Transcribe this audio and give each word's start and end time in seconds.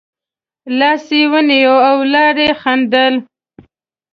لاس 0.79 1.05
یې 1.17 1.23
ونیو 1.31 1.75
او 1.89 1.97
لا 2.13 2.25
یې 2.39 2.49
خندل. 2.61 3.13